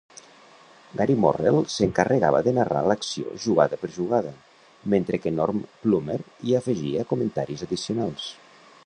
Gary 1.01 1.15
Morrel 1.25 1.57
s'encarregava 1.73 2.39
de 2.47 2.53
narrar 2.59 2.81
l'acció 2.91 3.35
jugada 3.45 3.79
per 3.83 3.91
jugada, 3.99 4.33
mentre 4.95 5.21
que 5.27 5.35
Norm 5.37 5.63
Plummer 5.85 6.19
hi 6.49 6.57
afegia 6.63 7.09
comentaris 7.13 7.67
addicionals. 7.69 8.29